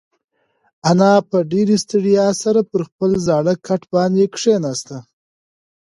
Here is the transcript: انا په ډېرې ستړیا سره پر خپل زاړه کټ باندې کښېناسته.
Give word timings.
انا 0.89 1.11
په 1.29 1.37
ډېرې 1.51 1.75
ستړیا 1.83 2.27
سره 2.43 2.61
پر 2.71 2.81
خپل 2.89 3.11
زاړه 3.27 3.53
کټ 3.67 3.81
باندې 3.93 4.23
کښېناسته. 4.33 4.97